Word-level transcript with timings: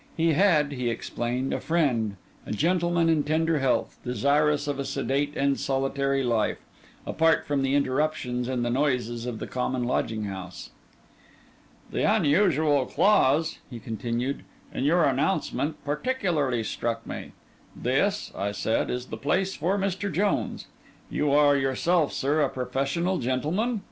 He 0.17 0.33
had 0.33 0.71
(he 0.71 0.89
explained) 0.89 1.53
a 1.53 1.59
friend, 1.59 2.15
a 2.47 2.51
gentleman 2.51 3.07
in 3.07 3.23
tender 3.23 3.59
health, 3.59 3.99
desirous 4.03 4.67
of 4.67 4.79
a 4.79 4.83
sedate 4.83 5.37
and 5.37 5.59
solitary 5.59 6.23
life, 6.23 6.57
apart 7.05 7.45
from 7.45 7.63
interruptions 7.67 8.47
and 8.47 8.65
the 8.65 8.71
noises 8.71 9.27
of 9.27 9.37
the 9.37 9.45
common 9.45 9.83
lodging 9.83 10.23
house. 10.23 10.71
'The 11.91 12.01
unusual 12.15 12.87
clause,' 12.87 13.59
he 13.69 13.77
continued, 13.79 14.41
'in 14.73 14.85
your 14.85 15.03
announcement, 15.05 15.75
particularly 15.85 16.63
struck 16.63 17.05
me. 17.05 17.33
"This," 17.75 18.31
I 18.35 18.53
said, 18.53 18.89
"is 18.89 19.05
the 19.05 19.17
place 19.17 19.53
for 19.55 19.77
Mr. 19.77 20.11
Jones." 20.11 20.65
You 21.11 21.31
are 21.31 21.55
yourself, 21.55 22.11
sir, 22.11 22.41
a 22.41 22.49
professional 22.49 23.19
gentleman? 23.19 23.79